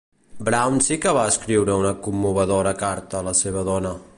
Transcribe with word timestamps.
Brown 0.45 0.79
sí 0.85 0.95
que 1.03 1.11
va 1.17 1.25
escriure 1.33 1.75
una 1.83 1.91
commovedora 2.07 2.75
carta 2.81 3.21
a 3.21 3.29
la 3.29 3.39
seva 3.43 3.67
dona. 3.73 3.97